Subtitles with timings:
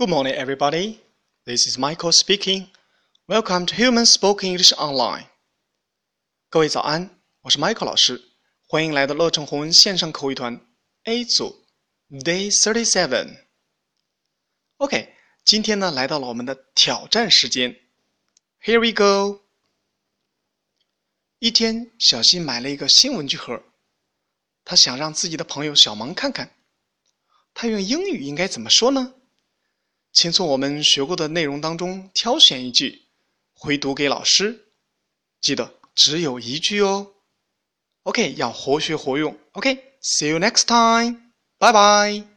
[0.00, 0.98] Good morning, everybody.
[1.44, 2.68] This is Michael speaking.
[3.28, 5.26] Welcome to Human Spoken English Online.
[6.48, 8.30] 各位早安，我是 Michael 老师，
[8.66, 10.58] 欢迎来到乐成红文线上口语团
[11.04, 11.66] A 组
[12.08, 13.44] Day Thirty Seven.
[14.78, 15.14] OK，
[15.44, 17.78] 今天呢来到了我们的挑战时间。
[18.64, 19.42] Here we go.
[21.40, 23.62] 一天，小新买了一个新文具盒，
[24.64, 26.56] 他想让自己的朋友小萌看看，
[27.52, 29.16] 他用英语应该怎么说呢？
[30.20, 33.06] 请从我们学过的内容当中挑选一句，
[33.54, 34.66] 回读给老师。
[35.40, 37.12] 记得只有一句哦。
[38.02, 39.38] OK，要活学活用。
[39.52, 41.16] OK，see you next time，
[41.56, 42.29] 拜拜。